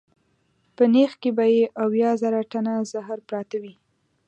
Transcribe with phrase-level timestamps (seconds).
[0.75, 3.73] په نېښ کې به یې اویا زره ټنه زهر پراته وي.